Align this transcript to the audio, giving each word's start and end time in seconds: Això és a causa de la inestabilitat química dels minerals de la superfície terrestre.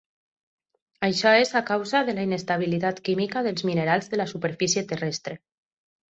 Això 1.07 1.33
és 1.41 1.51
a 1.59 1.61
causa 1.67 2.01
de 2.07 2.15
la 2.21 2.23
inestabilitat 2.29 3.03
química 3.11 3.45
dels 3.49 3.67
minerals 3.73 4.11
de 4.15 4.21
la 4.23 4.29
superfície 4.35 4.87
terrestre. 4.95 5.39